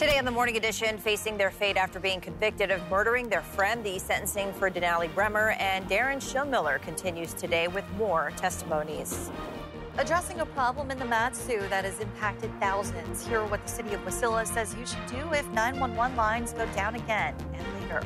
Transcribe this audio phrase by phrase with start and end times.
[0.00, 3.84] Today on the Morning Edition, facing their fate after being convicted of murdering their friend,
[3.84, 9.30] the sentencing for Denali Brehmer and Darin Schilmiller continues today with more testimonies.
[9.98, 13.26] Addressing a problem in the Mat-Su that has impacted thousands.
[13.26, 16.94] Hear what the city of Wasilla says you should do if 911 lines go down
[16.94, 18.02] again and later.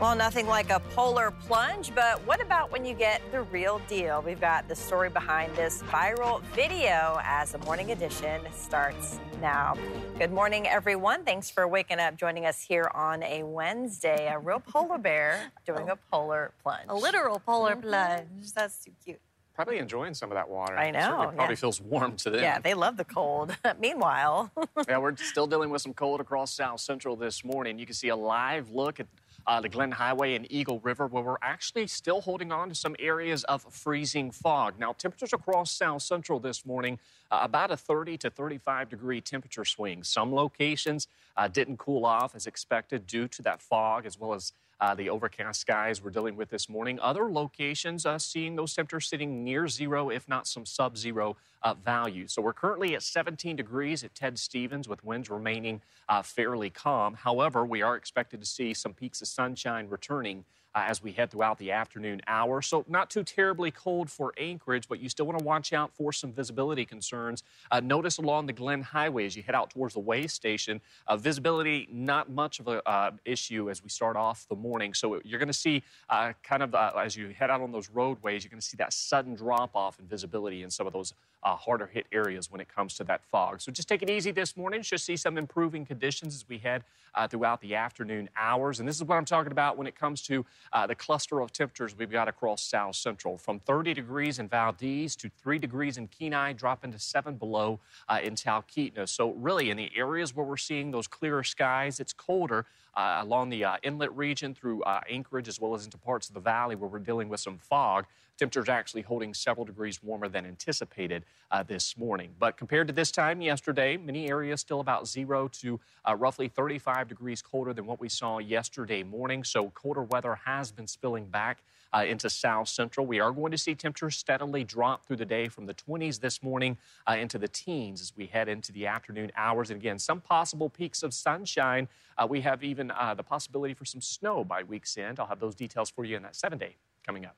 [0.00, 4.22] Well, nothing like a polar plunge, but what about when you get the real deal?
[4.22, 9.76] We've got the story behind this viral video as the morning edition starts now.
[10.18, 11.22] Good morning, everyone.
[11.24, 14.32] Thanks for waking up, joining us here on a Wednesday.
[14.32, 16.86] A real polar bear doing a polar plunge.
[16.88, 17.88] A literal polar mm-hmm.
[17.88, 18.52] plunge.
[18.54, 19.20] That's too cute
[19.60, 20.74] probably enjoying some of that water.
[20.74, 21.20] I know.
[21.20, 21.54] It probably yeah.
[21.56, 22.40] feels warm to them.
[22.40, 23.54] Yeah, they love the cold.
[23.78, 24.50] Meanwhile,
[24.88, 27.78] yeah, we're still dealing with some cold across South Central this morning.
[27.78, 29.06] You can see a live look at
[29.46, 32.96] uh, the Glenn Highway and Eagle River, where we're actually still holding on to some
[32.98, 34.74] areas of freezing fog.
[34.78, 36.98] Now, temperatures across South Central this morning,
[37.30, 40.02] uh, about a 30 to 35 degree temperature swing.
[40.02, 44.52] Some locations uh, didn't cool off as expected due to that fog, as well as
[44.80, 46.98] uh, the overcast skies we're dealing with this morning.
[47.00, 51.74] Other locations uh, seeing those temperatures sitting near zero, if not some sub zero uh,
[51.74, 52.32] values.
[52.32, 57.14] So we're currently at 17 degrees at Ted Stevens with winds remaining uh, fairly calm.
[57.14, 61.30] However, we are expected to see some peaks of sunshine returning uh, as we head
[61.30, 62.62] throughout the afternoon hour.
[62.62, 66.12] So, not too terribly cold for Anchorage, but you still want to watch out for
[66.12, 67.42] some visibility concerns.
[67.70, 71.16] Uh, notice along the Glenn Highway as you head out towards the way station, uh,
[71.16, 74.94] visibility not much of an uh, issue as we start off the morning.
[74.94, 77.90] So, you're going to see uh, kind of uh, as you head out on those
[77.90, 81.14] roadways, you're going to see that sudden drop off in visibility in some of those
[81.42, 83.60] uh, harder hit areas when it comes to that fog.
[83.60, 84.82] So just take it easy this morning.
[84.82, 86.84] Should see some improving conditions as we head
[87.14, 88.80] uh, throughout the afternoon hours.
[88.80, 91.52] And this is what I'm talking about when it comes to uh, the cluster of
[91.52, 93.38] temperatures we've got across South Central.
[93.38, 98.20] From 30 degrees in Valdez to 3 degrees in Kenai, dropping to 7 below uh,
[98.22, 99.08] in Talkeetna.
[99.08, 102.66] So really in the areas where we're seeing those clearer skies, it's colder.
[102.96, 106.40] Uh, along the uh, inlet region through Anchorage as well as into parts of the
[106.40, 108.04] valley where we're dealing with some fog.
[108.40, 112.34] Temperatures actually holding several degrees warmer than anticipated uh, this morning.
[112.38, 115.78] But compared to this time yesterday, many areas still about zero to
[116.08, 119.44] uh, roughly 35 degrees colder than what we saw yesterday morning.
[119.44, 121.58] So colder weather has been spilling back
[121.92, 123.04] uh, into south central.
[123.04, 126.42] We are going to see temperatures steadily drop through the day from the 20s this
[126.42, 129.68] morning uh, into the teens as we head into the afternoon hours.
[129.68, 131.88] And again, some possible peaks of sunshine.
[132.16, 135.20] Uh, we have even uh, the possibility for some snow by week's end.
[135.20, 136.76] I'll have those details for you in that seven day
[137.06, 137.36] coming up.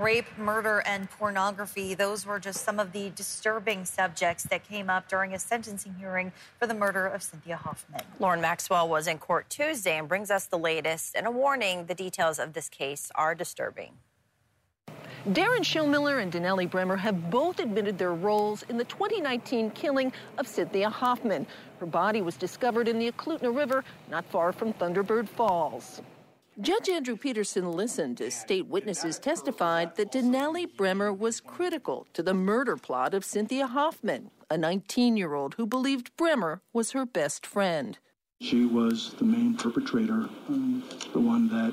[0.00, 1.92] Rape, murder, and pornography.
[1.92, 6.32] Those were just some of the disturbing subjects that came up during a sentencing hearing
[6.58, 8.00] for the murder of Cynthia Hoffman.
[8.18, 11.94] Lauren Maxwell was in court Tuesday and brings us the latest and a warning the
[11.94, 13.92] details of this case are disturbing.
[15.32, 20.48] Darin Schilmiller and Denali Brehmer have both admitted their roles in the 2019 killing of
[20.48, 21.46] Cynthia Hoffman.
[21.78, 26.00] Her body was discovered in the Eklutna River, not far from Thunderbird Falls.
[26.58, 32.34] Judge Andrew Peterson listened as state witnesses testified that Denali Brehmer was critical to the
[32.34, 37.46] murder plot of Cynthia Hoffman, a 19 year old who believed Brehmer was her best
[37.46, 37.98] friend.
[38.42, 41.72] She was the main perpetrator, um, the one that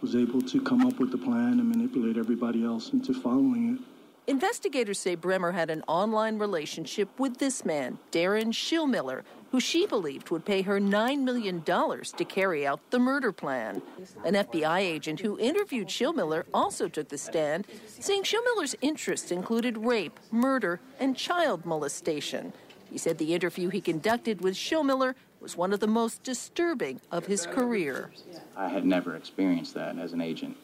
[0.00, 4.30] was able to come up with the plan and manipulate everybody else into following it.
[4.30, 9.22] Investigators say Brehmer had an online relationship with this man, Darin Schilmiller,
[9.56, 13.80] who she believed would pay her $9 million to carry out the murder plan.
[14.22, 17.66] An FBI agent who interviewed Schilmiller also took the stand,
[17.98, 22.52] saying Schilmiller's interests included rape, murder, and child molestation.
[22.90, 27.24] He said the interview he conducted with Schilmiller was one of the most disturbing of
[27.24, 28.10] his career.
[28.58, 30.54] I had never experienced that as an agent,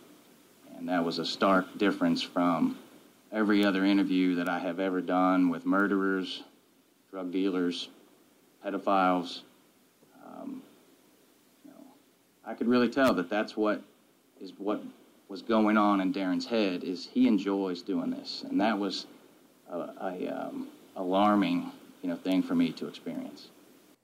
[0.77, 2.77] and that was a stark difference from
[3.33, 6.43] every other interview that I have ever done with murderers,
[7.11, 7.89] drug dealers,
[8.65, 9.43] pedophiles.
[10.25, 10.63] Um,
[11.65, 11.85] you know,
[12.47, 13.83] I could really tell that that's what
[14.41, 14.83] is what
[15.29, 16.85] was going on in Darin's head.
[16.85, 19.07] Is he enjoys doing this, and that was
[19.71, 21.71] a, a um, alarming,
[22.03, 23.49] you know, thing for me to experience.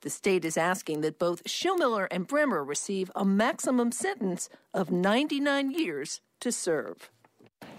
[0.00, 5.72] The state is asking that both Schilmiller and Brehmer receive a maximum sentence of 99
[5.72, 7.10] years to serve.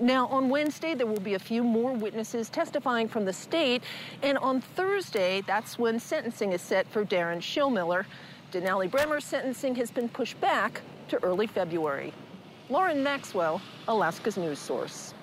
[0.02, 3.84] Now, on Wednesday, there will be a few more witnesses testifying from the state.
[4.24, 8.06] And on Thursday, that's when sentencing is set for Darin Schilmiller.
[8.54, 12.14] Denali Brehmer's sentencing has been pushed back to early February.
[12.70, 15.14] Lauren Maxwell, Alaska's news source.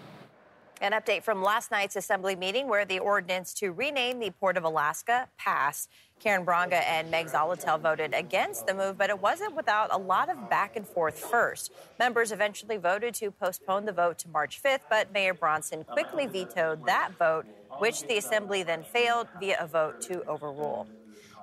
[0.82, 4.64] An update from last night's assembly meeting where the ordinance to rename the Port of
[4.64, 5.88] Alaska passed.
[6.20, 10.28] Karen Bronga and Meg Zaletel voted against the move, but it wasn't without a lot
[10.28, 11.73] of back and forth first.
[11.99, 16.84] Members eventually voted to postpone the vote to March 5th, but Mayor Bronson quickly vetoed
[16.84, 17.46] that vote,
[17.78, 20.87] which the assembly then failed via a vote to overrule.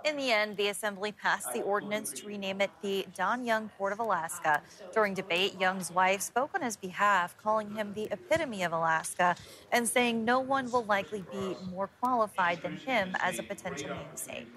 [0.03, 3.93] In the end, the Assembly passed the ordinance to rename it the Don Young Port
[3.93, 4.61] of Alaska.
[4.93, 9.37] During debate, Young's wife spoke on his behalf, calling him the epitome of Alaska
[9.71, 14.47] and saying no one will likely be more qualified than him as a potential namesake.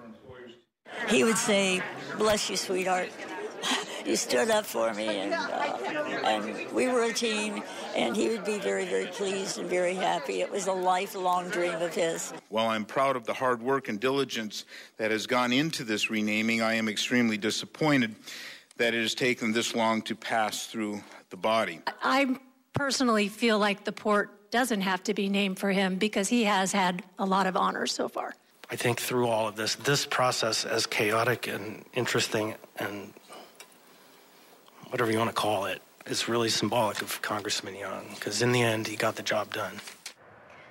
[1.08, 1.80] He would say,
[2.18, 3.10] Bless you, sweetheart
[4.06, 5.78] he stood up for me, and uh,
[6.24, 7.62] and we were a team.
[7.94, 10.40] And he would be very, very pleased and very happy.
[10.40, 12.32] It was a lifelong dream of his.
[12.48, 14.64] While I'm proud of the hard work and diligence
[14.98, 18.14] that has gone into this renaming, I am extremely disappointed
[18.76, 21.80] that it has taken this long to pass through the body.
[22.02, 22.38] I
[22.74, 26.72] personally feel like the port doesn't have to be named for him because he has
[26.72, 28.34] had a lot of honors so far.
[28.70, 33.12] I think through all of this, this process, as chaotic and interesting and
[34.96, 38.62] whatever you want to call it, is really symbolic of Congressman Young because in the
[38.62, 39.74] end, he got the job done.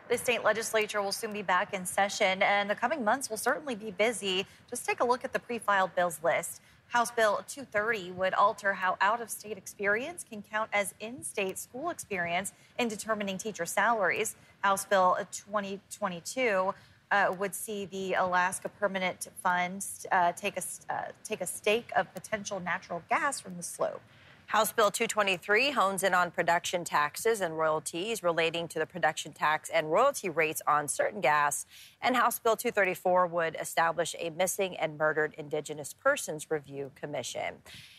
[0.09, 3.75] The state legislature will soon be back in session, and the coming months will certainly
[3.75, 4.47] be busy.
[4.67, 6.59] Just take a look at the pre filed bills list.
[6.87, 11.59] House Bill 230 would alter how out of state experience can count as in state
[11.59, 14.35] school experience in determining teacher salaries.
[14.63, 16.73] House Bill 2022
[17.11, 20.63] uh, would see the Alaska Permanent Fund uh, take, a,
[20.93, 24.01] uh, take a stake of potential natural gas from the slope.
[24.47, 29.69] House Bill 223 hones in on production taxes and royalties relating to the production tax
[29.69, 31.65] and royalty rates on certain gas.
[31.99, 37.55] And House Bill 234 would establish a missing and murdered Indigenous Persons Review Commission.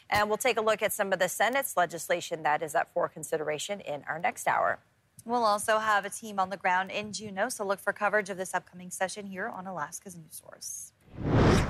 [0.09, 3.09] And we'll take a look at some of the Senate's legislation that is up for
[3.09, 4.79] consideration in our next hour.
[5.27, 8.37] We'll also have a team on the ground in Juneau, so look for coverage of
[8.37, 10.93] this upcoming session here on Alaska's News Source.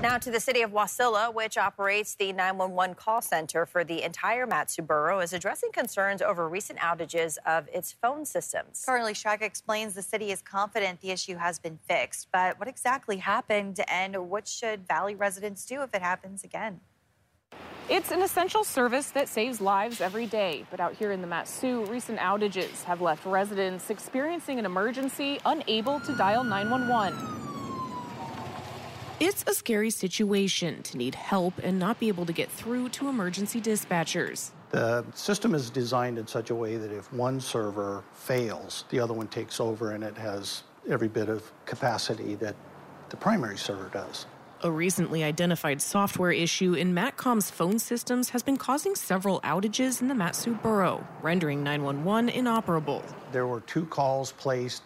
[0.03, 4.47] Now to the city of Wasilla, which operates the 911 call center for the entire
[4.47, 8.85] Mat-Su borough, is addressing concerns over recent outages of its phone systems.
[8.85, 13.17] Carly, Schreck explains the city is confident the issue has been fixed, but what exactly
[13.17, 16.81] happened and what should Valley residents do if it happens again?
[17.89, 21.85] It's an essential service that saves lives every day, but out here in the Mat-Su,
[21.85, 27.17] recent outages have left residents experiencing an emergency unable to dial 911.
[29.21, 33.09] It's a scary situation to need help and not be able to get through to
[33.09, 34.51] emergency dispatchers.
[34.71, 39.15] The system is designed in such a way that if one server fails, the other
[39.15, 42.57] one takes over and it has every bit of capacity that
[43.11, 44.27] the primary server does.
[44.67, 50.09] A recently identified software issue in MATCOM's phone systems has been causing several outages in
[50.09, 53.05] the Mat-Su borough, rendering 911 inoperable.
[53.31, 54.83] There were two calls placed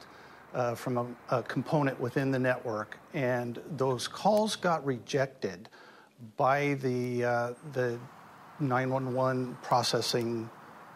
[0.52, 5.70] uh, from a, a component within the network, and those calls got rejected
[6.36, 7.98] by the, uh, the
[8.58, 10.50] 911 processing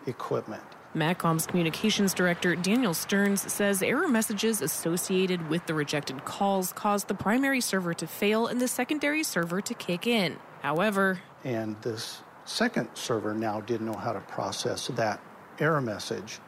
[0.06, 0.62] equipment.
[0.94, 7.14] MATCOM's communications director, Daniel Stearns, says error messages associated with the rejected calls caused the
[7.14, 10.36] primary server to fail and the secondary server to kick in.
[10.62, 15.20] However, and this second server now didn't know how to process that
[15.58, 16.38] error message,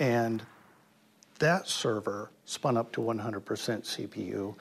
[0.00, 0.44] and
[1.38, 4.54] that server spun up to 100% CPU.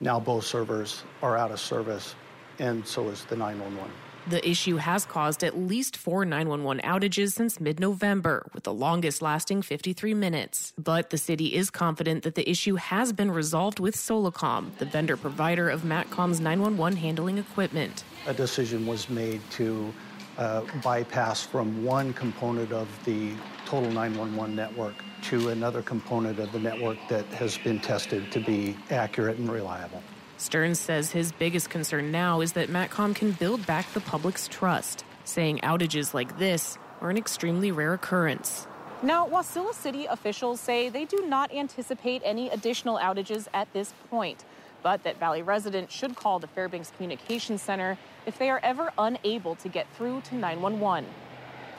[0.00, 2.14] Now both servers are out of service,
[2.58, 3.90] and so is the 911.
[4.28, 9.22] The issue has caused at least four 911 outages since mid November, with the longest
[9.22, 10.72] lasting 53 minutes.
[10.78, 15.16] But the city is confident that the issue has been resolved with Solacom, the vendor
[15.16, 18.04] provider of MATCOM's 911 handling equipment.
[18.26, 19.92] A decision was made to
[20.38, 23.32] uh, bypass from one component of the
[23.64, 28.76] total 911 network to another component of the network that has been tested to be
[28.90, 30.02] accurate and reliable.
[30.40, 35.04] Stearns says his biggest concern now is that MATCOM can build back the public's trust,
[35.24, 38.66] saying outages like this are an extremely rare occurrence.
[39.02, 44.46] Now, Wasilla City officials say they do not anticipate any additional outages at this point,
[44.82, 49.56] but that Valley residents should call the Fairbanks Communications Center if they are ever unable
[49.56, 51.04] to get through to 911.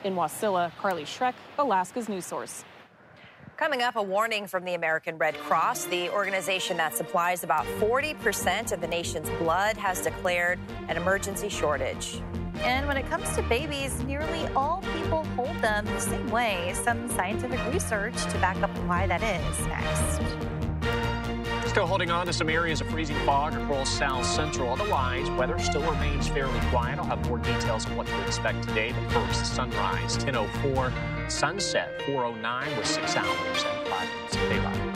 [0.04, 2.64] In Wasilla, Carly Schreck, Alaska's News Source.
[3.56, 5.84] Coming up, a warning from the American Red Cross.
[5.84, 12.20] The organization that supplies about 40% of the nation's blood has declared an emergency shortage.
[12.62, 16.72] And when it comes to babies, nearly all people hold them the same way.
[16.74, 20.22] Some scientific research to back up why that is next.
[21.68, 24.70] Still holding on to some areas of freezing fog across south central.
[24.70, 26.98] Otherwise, weather still remains fairly quiet.
[26.98, 28.92] I'll have more details on what to expect today.
[28.92, 30.92] The first, sunrise 10:04,
[31.32, 34.92] sunset 4:09 with six hours and five minutes of daylight.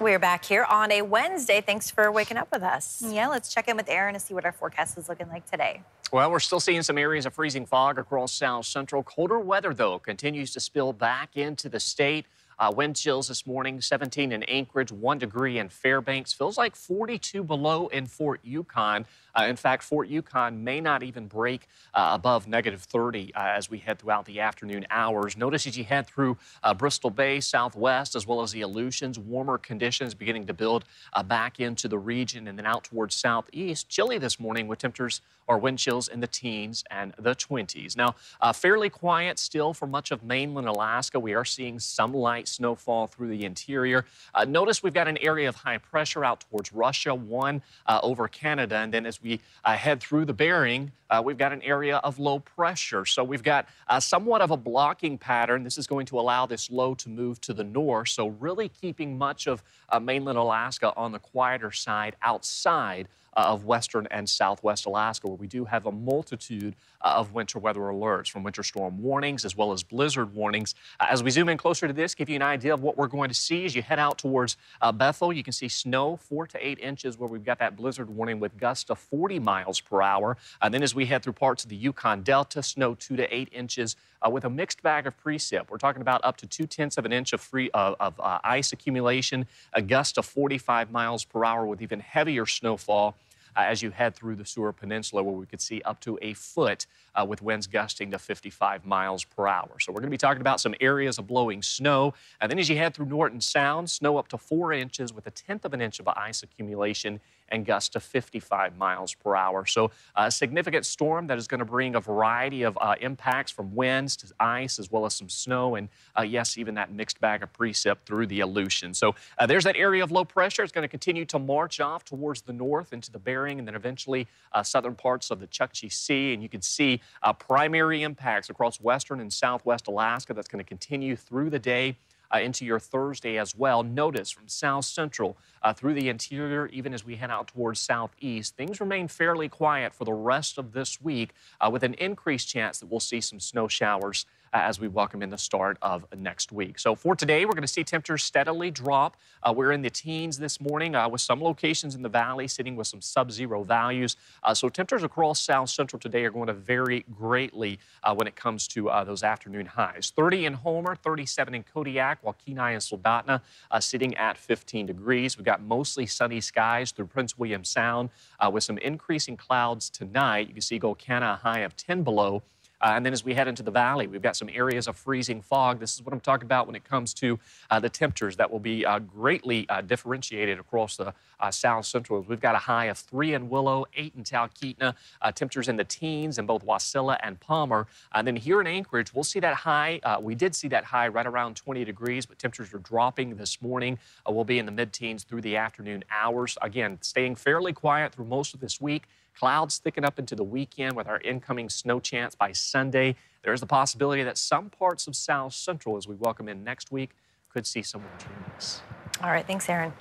[0.00, 1.60] We're back here on a Wednesday.
[1.60, 3.02] Thanks for waking up with us.
[3.04, 5.82] Yeah, let's check in with Aaron to see what our forecast is looking like today.
[6.12, 9.02] Well, we're still seeing some areas of freezing fog across south central.
[9.02, 12.26] Colder weather, though, continues to spill back into the state.
[12.58, 16.32] Uh, wind chills this morning 17 in Anchorage, 1 degree in Fairbanks.
[16.32, 19.06] Feels like 42 below in Fort Yukon.
[19.38, 23.70] Uh, in fact, Fort Yukon may not even break uh, above negative 30 uh, as
[23.70, 25.36] we head throughout the afternoon hours.
[25.36, 29.58] Notice as you head through uh, Bristol Bay, southwest, as well as the Aleutians, warmer
[29.58, 33.88] conditions beginning to build uh, back into the region and then out towards southeast.
[33.88, 37.96] Chilly this morning with temperatures or wind chills in the teens and the 20s.
[37.96, 38.16] Now,
[38.52, 41.18] fairly quiet still for much of mainland Alaska.
[41.18, 44.04] We are seeing some light snowfall through the interior.
[44.34, 48.28] Uh, notice we've got an area of high pressure out towards Russia, one uh, over
[48.28, 51.98] Canada, and then as we uh, head through the Bering, uh, we've got an area
[51.98, 53.04] of low pressure.
[53.06, 55.64] So we've got uh, somewhat of a blocking pattern.
[55.64, 58.08] This is going to allow this low to move to the north.
[58.08, 59.62] So really keeping much of
[60.02, 63.08] mainland Alaska on the quieter side outside
[63.42, 67.80] of western and southwest Alaska, where we do have a multitude uh, of winter weather
[67.80, 70.74] alerts from winter storm warnings as well as blizzard warnings.
[71.00, 73.06] Uh, as we zoom in closer to this, give you an idea of what we're
[73.06, 74.56] going to see as you head out towards
[74.94, 75.32] Bethel.
[75.32, 78.56] You can see snow four to eight inches where we've got that blizzard warning with
[78.58, 80.36] gusts of 40 miles per hour.
[80.60, 83.48] And then as we head through parts of the Yukon Delta, snow two to eight
[83.52, 85.70] inches uh, with a mixed bag of precip.
[85.70, 88.38] We're talking about up to two tenths of an inch of free uh, of uh,
[88.44, 93.16] ice accumulation, a gust of 45 miles per hour with even heavier snowfall
[93.56, 96.34] uh, as you head through the Seward Peninsula, where we could see up to a
[96.34, 99.78] foot uh, with winds gusting to 55 miles per hour.
[99.80, 102.14] So we're going to be talking about some areas of blowing snow.
[102.40, 105.30] And then as you head through Norton Sound, snow up to four inches with a
[105.30, 109.66] tenth of an inch of ice accumulation and gusts to 55 miles per hour.
[109.66, 113.74] So a significant storm that is going to bring a variety of uh, impacts from
[113.74, 115.88] winds to ice as well as some snow and
[116.18, 118.94] uh, yes, even that mixed bag of precip through the Aleutian.
[118.94, 120.62] So uh, there's that area of low pressure.
[120.62, 123.74] It's going to continue to march off towards the north into the Bering and then
[123.74, 126.32] eventually uh, southern parts of the Chukchi Sea.
[126.32, 130.68] And you can see uh, primary impacts across western and southwest Alaska that's going to
[130.68, 131.96] continue through the day
[132.34, 133.82] uh, into your Thursday as well.
[133.82, 138.56] Notice from south central uh, through the interior, even as we head out towards southeast,
[138.56, 141.30] things remain fairly quiet for the rest of this week
[141.60, 145.22] uh, with an increased chance that we'll see some snow showers uh, as we welcome
[145.22, 146.78] in the start of next week.
[146.78, 149.16] So for today, we're going to see temperatures steadily drop.
[149.42, 152.76] Uh, we're in the teens this morning uh, with some locations in the valley sitting
[152.76, 154.16] with some sub-zero values.
[154.42, 157.78] Uh, so temperatures across south central today are going to vary greatly
[158.14, 160.12] when it comes to those afternoon highs.
[160.16, 163.42] 30 in Homer, 37 in Kodiak, while Kenai and Soldotna
[163.80, 165.36] sitting at 15 degrees.
[165.36, 168.08] We've got mostly sunny skies through Prince William Sound
[168.50, 170.48] with some increasing clouds tonight.
[170.48, 172.42] You can see Gulkana a high of 10 below.
[172.80, 175.42] Uh, and then as we head into the valley, we've got some areas of freezing
[175.42, 175.80] fog.
[175.80, 177.38] This is what I'm talking about when it comes to
[177.70, 182.20] uh, the temperatures that will be uh, greatly uh, differentiated across the uh, south central.
[182.20, 185.84] We've got a high of three in Willow, eight in Talkeetna, uh, temperatures in the
[185.84, 187.86] teens in both Wasilla and Palmer.
[188.12, 190.00] And then here in Anchorage, we'll see that high.
[190.20, 193.98] we did see that high right around 20 degrees, but temperatures are dropping this morning.
[194.28, 196.56] we'll be in the mid teens through the afternoon hours.
[196.62, 199.04] Again, staying fairly quiet through most of this week.
[199.38, 203.14] Clouds thicken up into the weekend with our incoming snow chance by Sunday.
[203.44, 206.90] There is the possibility that some parts of South Central, as we welcome in next
[206.90, 207.10] week,
[207.48, 208.82] could see some winter mix.
[209.22, 209.92] All right, thanks, Aaron.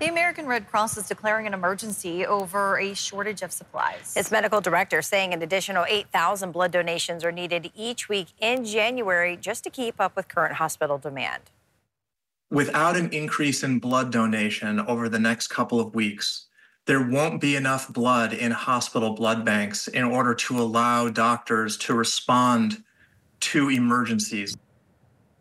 [0.00, 4.12] The American Red Cross is declaring an emergency over a shortage of supplies.
[4.14, 9.38] Its medical director saying an additional 8,000 blood donations are needed each week in January
[9.38, 11.44] just to keep up with current hospital demand.
[12.50, 16.48] Without an increase in blood donation over the next couple of weeks,
[16.86, 21.94] there won't be enough blood in hospital blood banks in order to allow doctors to
[21.94, 22.82] respond
[23.40, 24.56] to emergencies.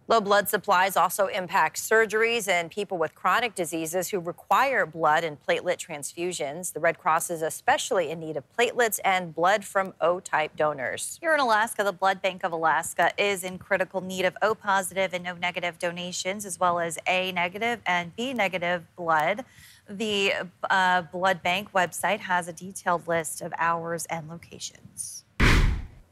[0.08, 5.42] Low blood supplies also impact surgeries and people with chronic diseases who require blood and
[5.44, 6.74] platelet transfusions.
[6.74, 11.18] The Red Cross is especially in need of platelets and blood from O type donors.
[11.22, 15.12] Here in Alaska, the Blood Bank of Alaska is in critical need of O positive
[15.12, 19.44] and O negative donations, as well as A negative and B negative blood.
[19.88, 20.34] The
[20.70, 25.25] uh, blood bank website has a detailed list of hours and locations.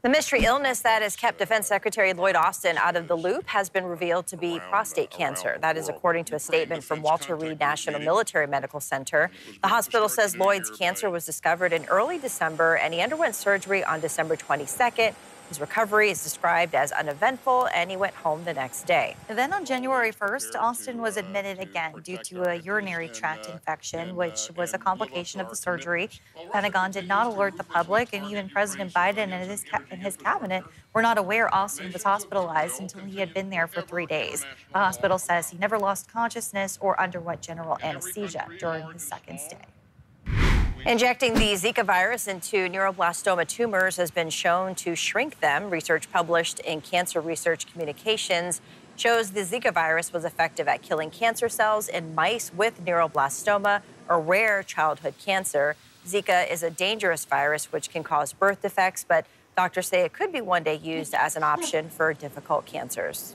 [0.04, 3.70] The mystery illness that has kept Defense Secretary Lloyd Austin out of the loop has
[3.70, 5.56] been revealed to be prostate cancer.
[5.62, 9.30] That is according to a statement from Walter Reed National Military Medical Center.
[9.62, 14.00] The hospital says Lloyd's cancer was discovered in early December and he underwent surgery on
[14.00, 15.14] December 22nd.
[15.48, 19.14] His recovery is described as uneventful, and he went home the next day.
[19.28, 24.50] Then on January 1st, Austin was admitted again due to a urinary tract infection, which
[24.56, 26.08] was a complication of the surgery.
[26.50, 30.64] Pentagon did not alert the public, and even President Biden and his, and his cabinet
[30.94, 34.46] were not aware Austin was hospitalized until he had been there for three days.
[34.72, 39.73] The hospital says he never lost consciousness or underwent general anesthesia during his second stay.
[40.86, 45.70] Injecting the Zika virus into neuroblastoma tumors has been shown to shrink them.
[45.70, 48.60] Research published in Cancer Research Communications
[48.94, 54.18] shows the Zika virus was effective at killing cancer cells in mice with neuroblastoma, a
[54.18, 55.74] rare childhood cancer.
[56.06, 59.24] Zika is a dangerous virus which can cause birth defects, but
[59.56, 63.34] doctors say it could be one day used as an option for difficult cancers.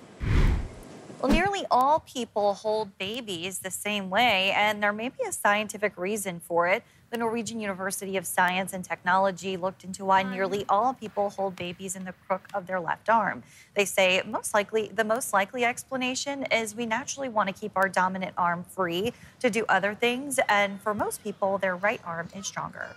[1.21, 5.97] Well, nearly all people hold babies the same way, and there may be a scientific
[5.97, 6.81] reason for it.
[7.09, 10.31] The Norwegian University of Science and Technology looked into why mm.
[10.31, 13.43] nearly all people hold babies in the crook of their left arm.
[13.73, 17.89] They say most likely the most likely explanation is we naturally want to keep our
[17.89, 19.11] dominant arm free
[19.41, 22.95] to do other things, and for most people, their right arm is stronger.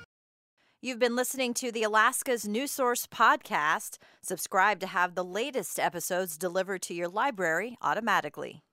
[0.84, 3.98] You've been listening to the Alaska's News Source podcast.
[4.20, 8.64] Subscribe to have the latest episodes delivered to your library automatically.